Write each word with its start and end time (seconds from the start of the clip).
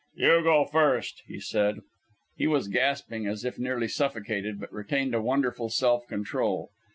"You 0.15 0.41
go 0.41 0.65
first," 0.65 1.21
he 1.27 1.39
said. 1.39 1.81
He 2.35 2.47
was 2.47 2.69
gasping, 2.69 3.27
as 3.27 3.45
if 3.45 3.59
nearly 3.59 3.87
suffocated, 3.87 4.59
but 4.59 4.73
retained 4.73 5.13
a 5.13 5.21
wonderful 5.21 5.69
self 5.69 6.07
control. 6.07 6.71